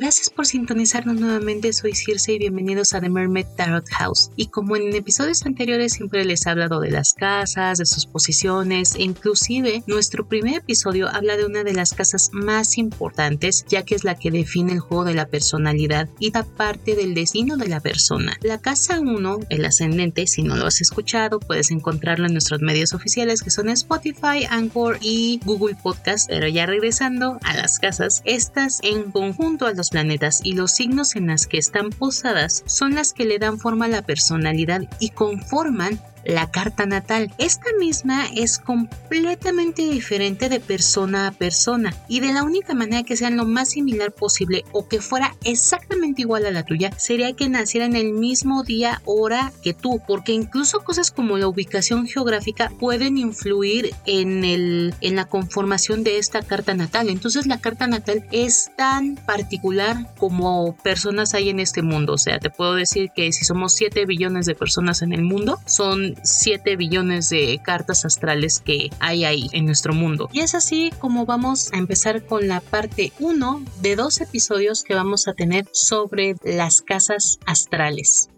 [0.00, 4.30] Gracias por sintonizarnos nuevamente, soy Circe y bienvenidos a The Mermaid Tarot House.
[4.34, 8.94] Y como en episodios anteriores siempre les he hablado de las casas, de sus posiciones,
[8.94, 13.94] e inclusive nuestro primer episodio habla de una de las casas más importantes, ya que
[13.94, 17.68] es la que define el juego de la personalidad y da parte del destino de
[17.68, 18.38] la persona.
[18.40, 22.94] La casa 1, el ascendente, si no lo has escuchado, puedes encontrarlo en nuestros medios
[22.94, 26.26] oficiales que son Spotify, Anchor y Google Podcast.
[26.30, 31.16] Pero ya regresando a las casas, estas en conjunto a los planetas y los signos
[31.16, 35.10] en las que están posadas son las que le dan forma a la personalidad y
[35.10, 37.32] conforman la carta natal.
[37.38, 43.16] Esta misma es completamente diferente de persona a persona y de la única manera que
[43.16, 47.48] sean lo más similar posible o que fuera exactamente igual a la tuya sería que
[47.48, 52.70] naciera en el mismo día, hora que tú, porque incluso cosas como la ubicación geográfica
[52.78, 57.08] pueden influir en, el, en la conformación de esta carta natal.
[57.08, 62.14] Entonces la carta natal es tan particular como personas hay en este mundo.
[62.14, 65.58] O sea, te puedo decir que si somos 7 billones de personas en el mundo,
[65.66, 70.28] son 7 billones de cartas astrales que hay ahí en nuestro mundo.
[70.32, 74.94] Y es así como vamos a empezar con la parte 1 de dos episodios que
[74.94, 78.28] vamos a tener sobre las casas astrales.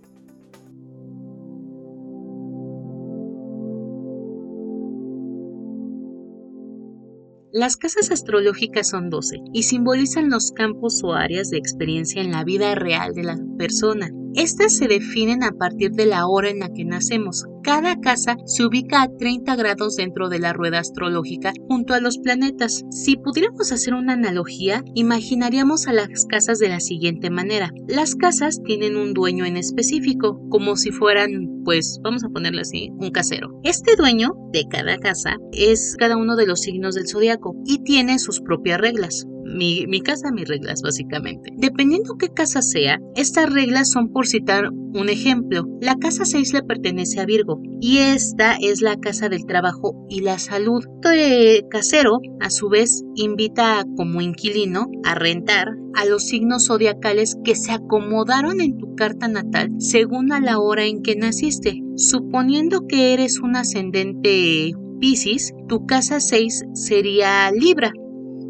[7.55, 12.45] Las casas astrológicas son 12 y simbolizan los campos o áreas de experiencia en la
[12.45, 14.09] vida real de la persona.
[14.35, 17.45] Estas se definen a partir de la hora en la que nacemos.
[17.63, 22.19] Cada casa se ubica a 30 grados dentro de la rueda astrológica junto a los
[22.19, 22.83] planetas.
[22.91, 27.71] Si pudiéramos hacer una analogía, imaginaríamos a las casas de la siguiente manera.
[27.87, 32.91] Las casas tienen un dueño en específico, como si fueran, pues, vamos a ponerle así,
[32.99, 33.61] un casero.
[33.65, 38.19] Este dueño de cada casa es cada uno de los signos del zodiaco y tiene
[38.19, 41.51] sus propias reglas mi, casa, mis reglas, básicamente.
[41.57, 45.65] Dependiendo qué casa sea, estas reglas son por citar un ejemplo.
[45.81, 50.21] La casa 6 le pertenece a Virgo y esta es la casa del trabajo y
[50.21, 50.85] la salud.
[51.05, 57.55] Este casero, a su vez, invita como inquilino a rentar a los signos zodiacales que
[57.55, 61.81] se acomodaron en tu carta natal según a la hora en que naciste.
[61.97, 67.93] Suponiendo que eres un ascendente Pisces, tu casa 6 sería Libra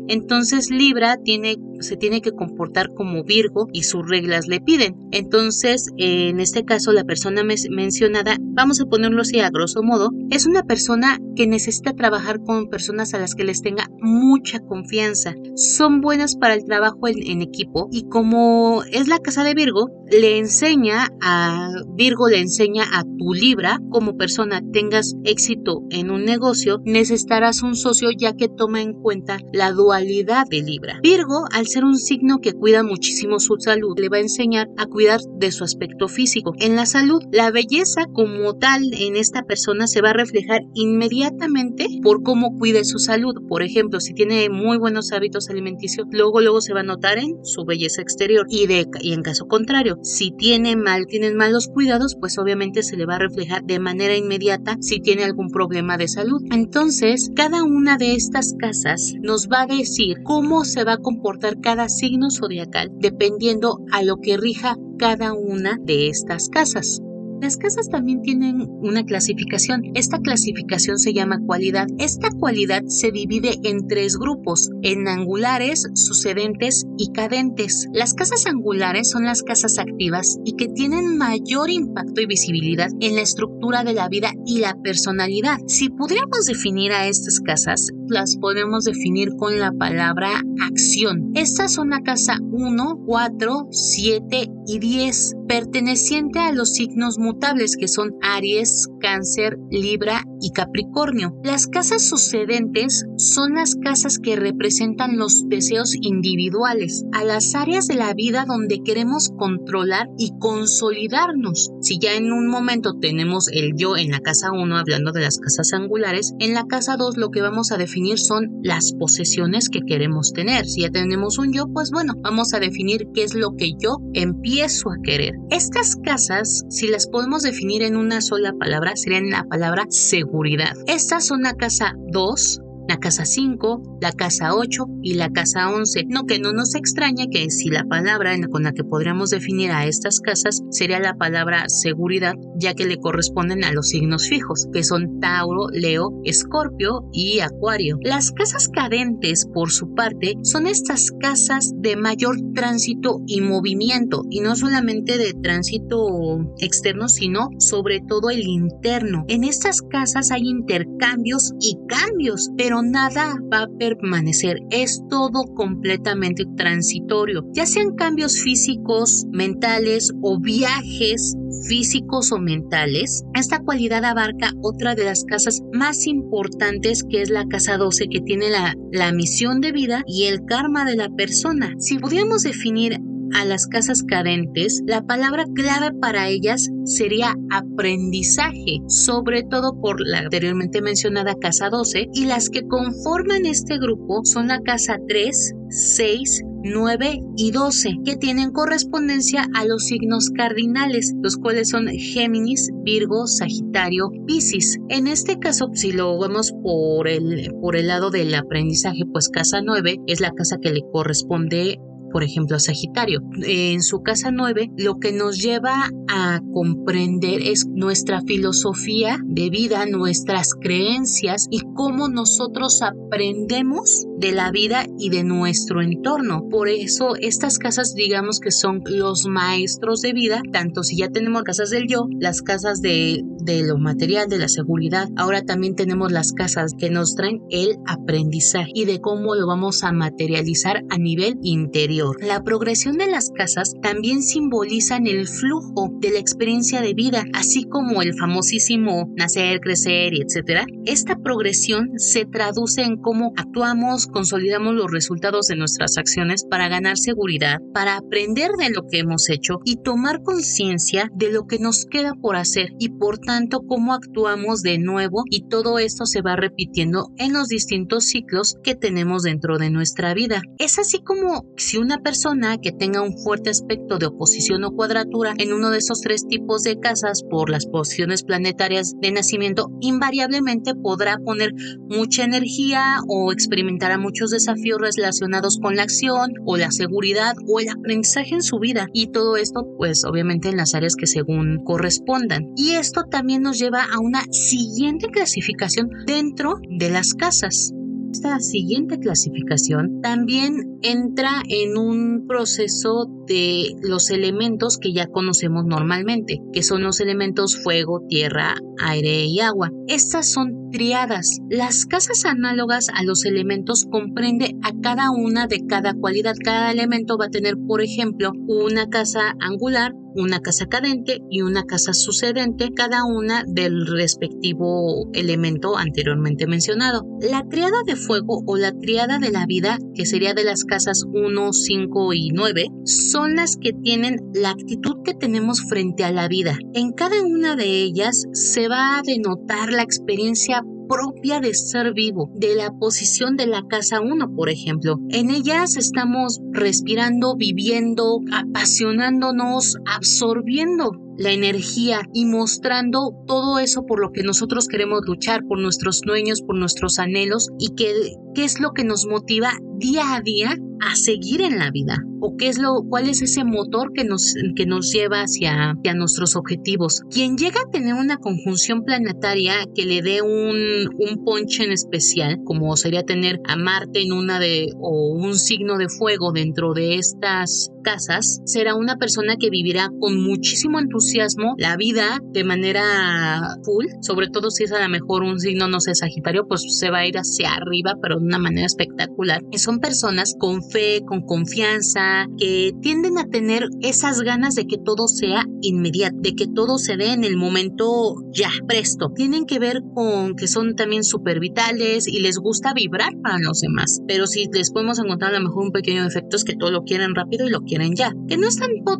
[0.09, 4.97] entonces Libra tiene se tiene que comportar como Virgo y sus reglas le piden.
[5.11, 10.47] Entonces, en este caso, la persona mencionada, vamos a ponerlo así a grosso modo, es
[10.47, 15.35] una persona que necesita trabajar con personas a las que les tenga mucha confianza.
[15.57, 20.39] Son buenas para el trabajo en, equipo y como es la casa de Virgo, le
[20.39, 26.81] enseña a Virgo, le enseña a tu Libra, como persona tengas éxito en un negocio,
[26.85, 31.01] necesitarás un socio ya que toma en cuenta la dualidad de Libra.
[31.03, 34.87] Virgo, al ser un signo que cuida muchísimo su salud, le va a enseñar a
[34.87, 36.53] cuidar de su aspecto físico.
[36.59, 41.87] En la salud, la belleza como tal en esta persona se va a reflejar inmediatamente
[42.03, 43.35] por cómo cuide su salud.
[43.49, 47.45] Por ejemplo, si tiene muy buenos hábitos alimenticios, luego luego se va a notar en
[47.45, 48.47] su belleza exterior.
[48.51, 52.97] Y, de, y en caso contrario, si tiene mal, tienen malos cuidados, pues obviamente se
[52.97, 56.43] le va a reflejar de manera inmediata si tiene algún problema de salud.
[56.51, 61.61] Entonces, cada una de estas casas nos va a decir cómo se va a comportar
[61.63, 67.01] cada signo zodiacal dependiendo a lo que rija cada una de estas casas.
[67.43, 69.83] Las casas también tienen una clasificación.
[69.95, 71.89] Esta clasificación se llama cualidad.
[71.99, 77.89] Esta cualidad se divide en tres grupos, en angulares, sucedentes y cadentes.
[77.93, 83.17] Las casas angulares son las casas activas y que tienen mayor impacto y visibilidad en
[83.17, 85.59] la estructura de la vida y la personalidad.
[85.67, 90.31] Si pudiéramos definir a estas casas, las podemos definir con la palabra
[90.61, 91.33] acción.
[91.35, 97.89] Estas son la casa 1, 4, 7 y 10, perteneciente a los signos mutables que
[97.89, 101.35] son Aries, Cáncer, Libra y Capricornio.
[101.45, 107.95] Las casas sucedentes son las casas que representan los deseos individuales, a las áreas de
[107.95, 111.71] la vida donde queremos controlar y consolidarnos.
[111.81, 115.39] Si ya en un momento tenemos el yo en la casa 1 hablando de las
[115.39, 119.81] casas angulares, en la casa 2 lo que vamos a definir son las posesiones que
[119.87, 120.67] queremos tener.
[120.67, 123.99] Si ya tenemos un yo, pues bueno, vamos a definir qué es lo que yo
[124.13, 125.35] empiezo a querer.
[125.51, 129.87] Estas casas, si las podemos definir en una sola palabra, serían la palabra
[130.33, 130.73] seguridad.
[130.87, 136.05] Estas son la casa 2, la casa 5, la casa 8 y la casa 11.
[136.09, 139.87] No que no nos extrañe que si la palabra con la que podríamos definir a
[139.87, 144.83] estas casas sería la palabra seguridad, ya que le corresponden a los signos fijos, que
[144.83, 147.99] son Tauro, Leo, Escorpio y Acuario.
[148.03, 154.41] Las casas cadentes, por su parte, son estas casas de mayor tránsito y movimiento, y
[154.41, 159.25] no solamente de tránsito externo, sino sobre todo el interno.
[159.29, 164.57] En estas casas hay intercambios y cambios, pero nada va a permanecer.
[164.71, 171.35] Es todo completamente transitorio, ya sean cambios físicos, mentales o viajes
[171.69, 173.25] físicos o mentales.
[173.35, 178.21] Esta cualidad abarca otra de las casas más importantes que es la casa 12 que
[178.21, 181.75] tiene la, la misión de vida y el karma de la persona.
[181.79, 182.99] Si pudiéramos definir
[183.35, 190.19] a las casas cadentes, la palabra clave para ellas sería aprendizaje, sobre todo por la
[190.19, 196.43] anteriormente mencionada casa 12 y las que conforman este grupo son la casa 3, 6,
[196.65, 203.27] 9 y 12, que tienen correspondencia a los signos cardinales, los cuales son Géminis, Virgo,
[203.27, 204.79] Sagitario, Piscis.
[204.89, 209.61] En este caso, si lo vemos por el, por el lado del aprendizaje, pues casa
[209.63, 211.79] 9 es la casa que le corresponde
[212.13, 213.21] por ejemplo, Sagitario.
[213.43, 219.87] En su casa 9, lo que nos lleva a comprender es nuestra filosofía de vida,
[219.87, 226.49] nuestras creencias y cómo nosotros aprendemos de la vida y de nuestro entorno.
[226.51, 231.43] Por eso estas casas digamos que son los maestros de vida, tanto si ya tenemos
[231.43, 236.13] casas del yo, las casas de, de lo material, de la seguridad, ahora también tenemos
[236.13, 240.99] las casas que nos traen el aprendizaje y de cómo lo vamos a materializar a
[240.99, 242.02] nivel interior.
[242.21, 247.65] La progresión de las casas también simbolizan el flujo de la experiencia de vida, así
[247.65, 250.67] como el famosísimo nacer, crecer y etcétera.
[250.85, 256.99] Esta progresión se traduce en cómo actuamos, consolidamos los resultados de nuestras acciones para ganar
[256.99, 261.87] seguridad, para aprender de lo que hemos hecho y tomar conciencia de lo que nos
[261.87, 266.37] queda por hacer y por tanto cómo actuamos de nuevo y todo esto se va
[266.37, 270.43] repitiendo en los distintos ciclos que tenemos dentro de nuestra vida.
[270.59, 275.35] Es así como si una persona que tenga un fuerte aspecto de oposición o cuadratura
[275.39, 280.75] en uno de esos tres tipos de casas por las posiciones planetarias de nacimiento, invariablemente
[280.75, 281.53] podrá poner
[281.89, 287.69] mucha energía o experimentará muchos desafíos relacionados con la acción o la seguridad o el
[287.69, 288.87] aprendizaje en su vida.
[288.93, 292.53] Y todo esto, pues obviamente en las áreas que según correspondan.
[292.57, 297.73] Y esto también nos lleva a una siguiente clasificación dentro de las casas.
[298.13, 306.43] Esta siguiente clasificación también entra en un proceso de los elementos que ya conocemos normalmente,
[306.53, 308.55] que son los elementos fuego, tierra,
[308.85, 309.71] aire y agua.
[309.89, 311.39] Estas son triadas.
[311.49, 316.35] Las casas análogas a los elementos comprende a cada una de cada cualidad.
[316.45, 321.65] Cada elemento va a tener, por ejemplo, una casa angular, una casa cadente y una
[321.65, 327.05] casa sucedente, cada una del respectivo elemento anteriormente mencionado.
[327.21, 331.05] La triada de fuego o la triada de la vida, que sería de las casas
[331.13, 336.29] 1, 5 y 9, son las que tienen la actitud que tenemos frente a la
[336.29, 336.59] vida.
[336.75, 342.31] En cada una de ellas se va a denotar la experiencia propia de ser vivo,
[342.35, 344.99] de la posición de la casa 1, por ejemplo.
[345.09, 354.13] En ellas estamos respirando, viviendo, apasionándonos, absorbiendo la energía y mostrando todo eso por lo
[354.13, 358.85] que nosotros queremos luchar, por nuestros sueños, por nuestros anhelos y qué es lo que
[358.85, 363.09] nos motiva día a día a seguir en la vida o qué es lo cuál
[363.09, 367.03] es ese motor que nos que nos lleva hacia, hacia nuestros objetivos.
[367.11, 372.39] Quien llega a tener una conjunción planetaria que le dé un, un ponche en especial,
[372.45, 376.95] como sería tener a Marte en una de o un signo de fuego dentro de
[376.95, 383.87] estas casas, será una persona que vivirá con muchísimo entusiasmo la vida de manera full,
[384.01, 386.99] sobre todo si es a lo mejor un signo no sé Sagitario, pues se va
[386.99, 389.43] a ir hacia arriba, pero de una manera espectacular.
[389.57, 395.09] Son personas con fe, con confianza, que tienden a tener esas ganas de que todo
[395.09, 399.13] sea inmediato, de que todo se dé en el momento ya, presto.
[399.15, 403.61] Tienen que ver con que son también súper vitales y les gusta vibrar para los
[403.61, 404.01] demás.
[404.07, 406.83] Pero si les podemos encontrar a lo mejor un pequeño defecto es que todo lo
[406.83, 408.13] quieren rápido y lo quieren ya.
[408.29, 408.59] Que no es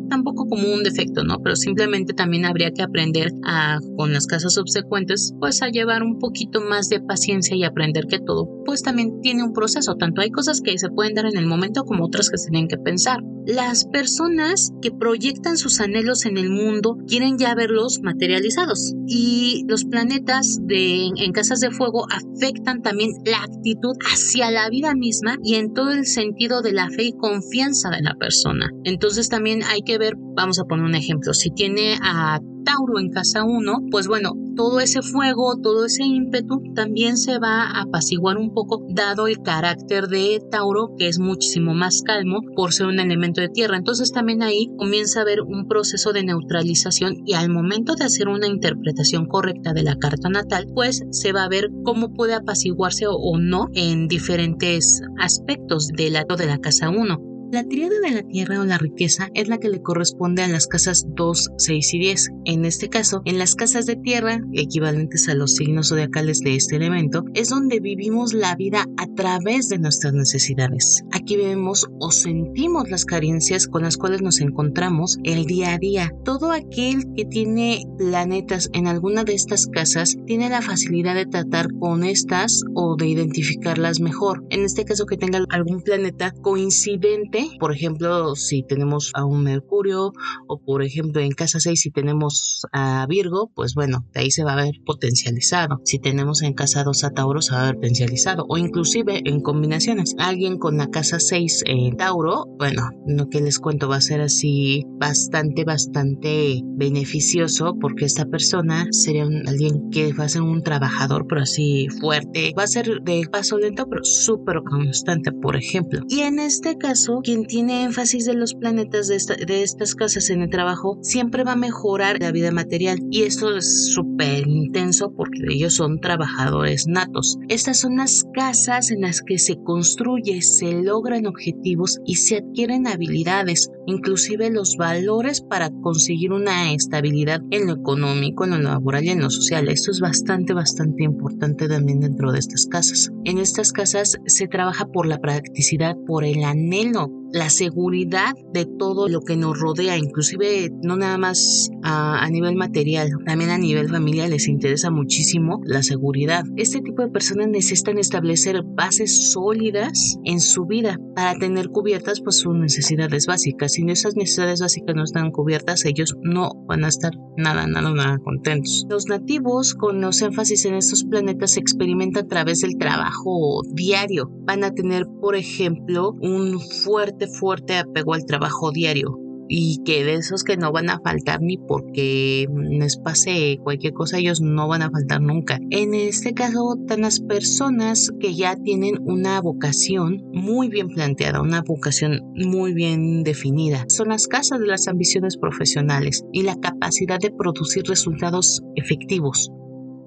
[0.09, 1.39] tampoco como un defecto, ¿no?
[1.43, 6.19] Pero simplemente también habría que aprender a, con las casas subsecuentes, pues a llevar un
[6.19, 9.95] poquito más de paciencia y aprender que todo, pues también tiene un proceso.
[9.95, 12.67] Tanto hay cosas que se pueden dar en el momento como otras que se tienen
[12.67, 13.02] que pensar
[13.45, 19.83] Las personas que proyectan sus anhelos en el mundo quieren ya verlos materializados y los
[19.83, 25.55] planetas de, en casas de fuego afectan también la actitud hacia la vida misma y
[25.55, 28.69] en todo el sentido de la fe y confianza de la persona.
[28.85, 33.09] Entonces también hay que ver, vamos a poner un ejemplo, si tiene a Tauro en
[33.09, 38.37] casa 1, pues bueno, todo ese fuego, todo ese ímpetu también se va a apaciguar
[38.37, 42.99] un poco dado el carácter de Tauro que es muchísimo más calmo por ser un
[42.99, 43.77] elemento de tierra.
[43.77, 48.27] Entonces también ahí comienza a haber un proceso de neutralización y al momento de hacer
[48.27, 53.05] una interpretación correcta de la carta natal, pues se va a ver cómo puede apaciguarse
[53.07, 57.32] o, no en diferentes aspectos del lado de la casa 1.
[57.53, 60.65] La tríada de la tierra o la riqueza es la que le corresponde a las
[60.65, 62.29] casas 2, 6 y 10.
[62.45, 66.77] En este caso, en las casas de tierra, equivalentes a los signos zodiacales de este
[66.77, 71.03] elemento, es donde vivimos la vida a través de nuestras necesidades.
[71.11, 76.11] Aquí vemos o sentimos las carencias con las cuales nos encontramos el día a día.
[76.25, 81.67] Todo aquel que tiene planetas en alguna de estas casas tiene la facilidad de tratar
[81.79, 84.43] con estas o de identificarlas mejor.
[84.49, 90.13] En este caso que tenga algún planeta coincidente por ejemplo, si tenemos a un Mercurio
[90.47, 94.43] o por ejemplo en casa 6 si tenemos a Virgo, pues bueno, de ahí se
[94.43, 95.79] va a ver potencializado.
[95.85, 99.41] Si tenemos en casa 2 a Tauro se va a ver potencializado o inclusive en
[99.41, 100.15] combinaciones.
[100.17, 104.21] Alguien con la casa 6 en Tauro, bueno, lo que les cuento va a ser
[104.21, 111.25] así bastante, bastante beneficioso porque esta persona sería alguien que va a ser un trabajador,
[111.27, 112.53] pero así fuerte.
[112.57, 116.01] Va a ser de paso lento, pero súper constante, por ejemplo.
[116.09, 120.51] Y en este caso, quien tiene énfasis de los planetas de, estas casas en el
[120.51, 125.73] trabajo siempre va a mejorar la vida material y esto es súper intenso porque ellos
[125.73, 127.39] son trabajadores natos.
[127.49, 132.85] Estas son las casas en las que se construye, se logran objetivos y se adquieren
[132.85, 139.09] habilidades, inclusive los valores para conseguir una estabilidad en lo económico, en lo laboral y
[139.09, 139.69] en lo social.
[139.69, 143.09] Esto es bastante, bastante importante también dentro de estas casas.
[143.23, 149.09] En estas casas se trabaja por la practicidad, por el anhelo la seguridad de todo
[149.09, 154.29] lo que nos rodea, inclusive no nada más a, nivel material, también a nivel familiar
[154.29, 156.43] les interesa muchísimo la seguridad.
[156.55, 162.37] Este tipo de personas necesitan establecer bases sólidas en su vida para tener cubiertas pues
[162.37, 163.73] sus necesidades básicas.
[163.73, 168.19] Si esas necesidades básicas no están cubiertas, ellos no van a estar nada, nada, nada
[168.19, 168.85] contentos.
[168.89, 174.29] Los nativos con los énfasis en estos planetas se experimentan a través del trabajo diario.
[174.45, 180.15] Van a tener, por ejemplo, un fuerte fuerte, apego al trabajo diario y que de
[180.15, 184.81] esos que no van a faltar ni porque les pase cualquier cosa, ellos no van
[184.81, 185.59] a faltar nunca.
[185.69, 191.61] En este caso, están las personas que ya tienen una vocación muy bien planteada, una
[191.61, 193.85] vocación muy bien definida.
[193.89, 199.51] Son las casas de las ambiciones profesionales y la capacidad de producir resultados efectivos.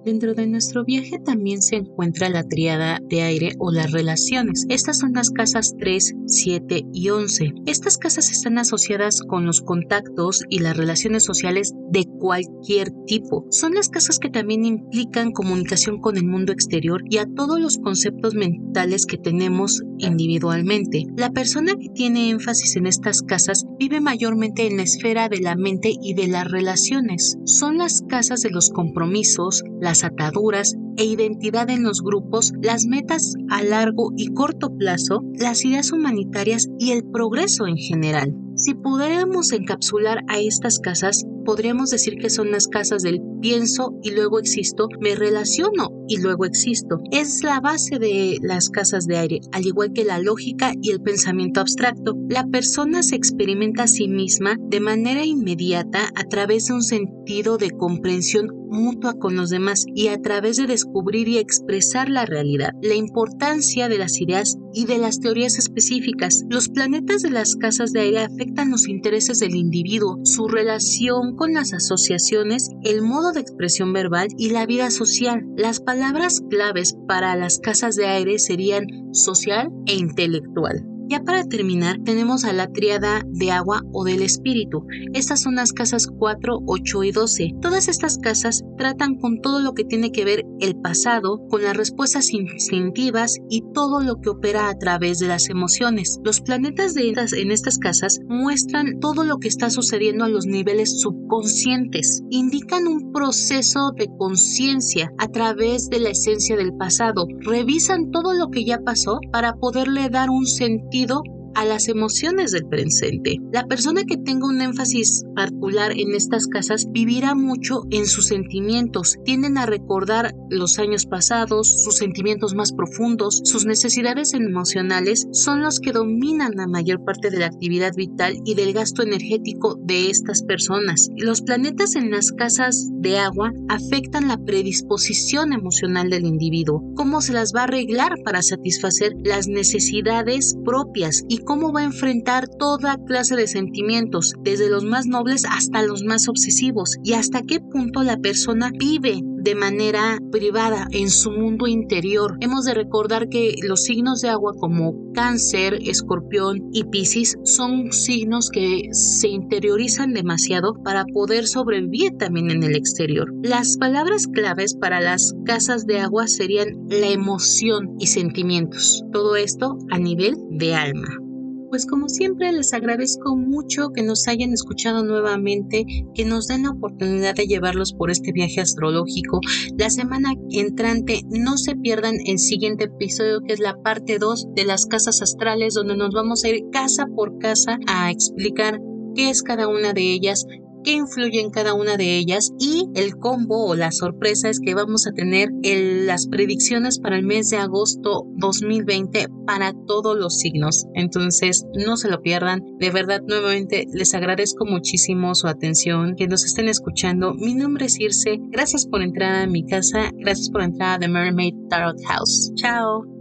[0.06, 4.64] Dentro de nuestro viaje también se encuentra la triada de aire o las relaciones.
[4.68, 7.54] Estas son las casas 3, 7 y 11.
[7.66, 13.46] Estas casas están asociadas con los contactos y las relaciones sociales de cualquier tipo.
[13.50, 17.78] Son las casas que también implican comunicación con el mundo exterior y a todos los
[17.78, 21.06] conceptos mentales que tenemos individualmente.
[21.16, 25.56] La persona que tiene énfasis en estas casas vive mayormente en la esfera de la
[25.56, 27.36] mente y de las relaciones.
[27.44, 33.34] Son las casas de los compromisos, las ataduras e identidad en los grupos, las metas
[33.50, 38.34] a largo y corto plazo, las ideas humanitarias y el progreso en general.
[38.56, 44.10] Si pudiéramos encapsular a estas casas, podríamos decir que son las casas del pienso y
[44.10, 46.98] luego existo, me relaciono y luego existo.
[47.10, 51.00] Es la base de las casas de aire, al igual que la lógica y el
[51.00, 52.14] pensamiento abstracto.
[52.28, 57.58] La persona se experimenta a sí misma de manera inmediata a través de un sentido
[57.58, 62.72] de comprensión mutua con los demás y a través de descubrir y expresar la realidad,
[62.82, 66.42] la importancia de las ideas y de las teorías específicas.
[66.50, 71.54] Los planetas de las casas de aire afectan los intereses del individuo, su relación con
[71.54, 75.44] las asociaciones, el modo expresión verbal y la vida social.
[75.56, 80.95] Las palabras claves para las casas de aire serían social e intelectual.
[81.08, 84.84] Ya para terminar, tenemos a la triada de agua o del espíritu.
[85.12, 87.50] Estas son las casas 4, 8 y 12.
[87.62, 91.76] Todas estas casas tratan con todo lo que tiene que ver el pasado, con las
[91.76, 96.18] respuestas instintivas y todo lo que opera a través de las emociones.
[96.24, 101.00] Los planetas de en estas casas muestran todo lo que está sucediendo a los niveles
[101.00, 102.22] subconscientes.
[102.30, 107.28] Indican un proceso de conciencia a través de la esencia del pasado.
[107.42, 112.52] Revisan todo lo que ya pasó para poderle dar un sentido sentido a las emociones
[112.52, 113.38] del presente.
[113.50, 119.16] La persona que tenga un énfasis particular en estas casas vivirá mucho en sus sentimientos,
[119.24, 125.80] tienden a recordar los años pasados, sus sentimientos más profundos, sus necesidades emocionales son los
[125.80, 130.42] que dominan la mayor parte de la actividad vital y del gasto energético de estas
[130.42, 131.08] personas.
[131.16, 137.32] Los planetas en las casas de agua afectan la predisposición emocional del individuo, cómo se
[137.32, 142.98] las va a arreglar para satisfacer las necesidades propias y cómo va a enfrentar toda
[143.06, 148.02] clase de sentimientos, desde los más nobles hasta los más obsesivos, y hasta qué punto
[148.02, 152.36] la persona vive de manera privada en su mundo interior.
[152.40, 158.50] Hemos de recordar que los signos de agua como cáncer, escorpión y piscis son signos
[158.50, 163.32] que se interiorizan demasiado para poder sobrevivir también en el exterior.
[163.40, 169.04] Las palabras claves para las casas de agua serían la emoción y sentimientos.
[169.12, 171.25] Todo esto a nivel de alma.
[171.68, 176.70] Pues como siempre les agradezco mucho que nos hayan escuchado nuevamente, que nos den la
[176.70, 179.40] oportunidad de llevarlos por este viaje astrológico.
[179.76, 184.64] La semana entrante no se pierdan el siguiente episodio que es la parte 2 de
[184.64, 188.80] las casas astrales donde nos vamos a ir casa por casa a explicar
[189.14, 190.44] qué es cada una de ellas,
[190.86, 194.74] qué influye en cada una de ellas y el combo o la sorpresa es que
[194.74, 200.86] vamos a tener las predicciones para el mes de agosto 2020 para todos los signos.
[200.94, 202.60] Entonces no se lo pierdan.
[202.78, 207.34] De verdad, nuevamente les agradezco muchísimo su atención, que nos estén escuchando.
[207.34, 208.38] Mi nombre es Irse.
[208.50, 210.10] Gracias por entrar a mi casa.
[210.14, 212.52] Gracias por entrar a The Mermaid Tarot House.
[212.54, 213.15] Chao.